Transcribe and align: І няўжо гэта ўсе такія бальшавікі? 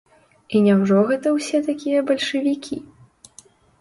І 0.55 0.61
няўжо 0.67 1.03
гэта 1.11 1.33
ўсе 1.35 1.57
такія 1.69 1.99
бальшавікі? 2.11 2.77